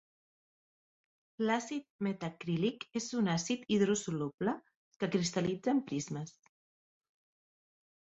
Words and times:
L'àcid 1.49 1.85
metacrílic 2.07 2.87
és 3.01 3.11
un 3.21 3.31
àcid 3.35 3.69
hidrosoluble 3.77 4.59
que 4.99 5.13
cristal·litza 5.19 5.79
en 5.79 5.87
prismes. 5.93 6.39